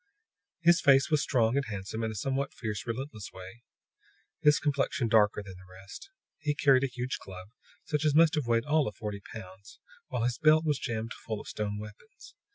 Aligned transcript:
His 0.61 0.81
face 0.81 1.11
was 1.11 1.21
strong 1.21 1.55
and 1.55 1.65
handsome 1.67 2.01
in 2.03 2.09
a 2.09 2.15
somewhat 2.15 2.55
fierce, 2.55 2.87
relentless 2.87 3.31
way; 3.31 3.61
his 4.41 4.57
complexion 4.57 5.07
darker 5.07 5.43
than 5.43 5.53
the 5.59 5.71
rest. 5.79 6.09
He 6.39 6.55
carried 6.55 6.83
a 6.83 6.87
huge 6.87 7.19
club, 7.19 7.49
such 7.85 8.03
as 8.03 8.15
must 8.15 8.33
have 8.33 8.47
weighed 8.47 8.65
all 8.65 8.87
of 8.87 8.95
forty 8.95 9.19
pounds, 9.31 9.77
while 10.07 10.23
his 10.23 10.39
belt 10.39 10.65
was 10.65 10.79
jammed 10.79 11.13
full 11.13 11.39
of 11.39 11.47
stone 11.47 11.77
weapons. 11.77 12.33